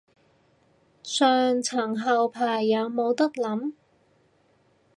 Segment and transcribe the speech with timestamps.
[1.03, 3.73] 上層後排有冇得諗